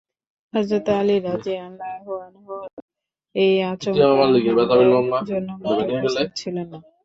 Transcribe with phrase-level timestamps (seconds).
[0.53, 2.55] হযরত আলী রাযিয়াল্লাহু আনহু
[3.35, 6.79] এই আচমকা হামলার জন্য মোটেও প্রস্তুত ছিলেন না।